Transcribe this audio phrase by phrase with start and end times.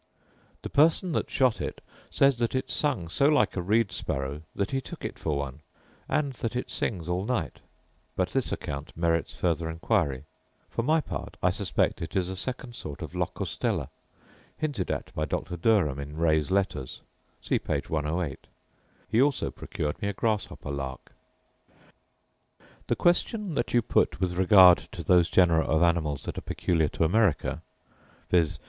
[0.63, 4.71] The person that shot it says that it sung so like a reed sparrow that
[4.71, 5.61] he took it for one;
[6.09, 7.59] and that it sings all night;
[8.15, 10.25] but this account merits further inquiry.
[10.71, 13.89] For my part, I suspect it is a second sort of locustella,
[14.57, 15.55] hinted at by Dr.
[15.55, 17.03] Derham in Ray's Letters:
[17.39, 17.79] see p.
[17.87, 18.47] 108.
[19.07, 21.11] He also procured me a grasshopper lark.
[21.11, 22.87] * For this salicaria see letter August 30, 1769.
[22.87, 26.87] The question that you put with regard to those genera of animals that are peculiar
[26.87, 27.61] to America,
[28.31, 28.57] viz.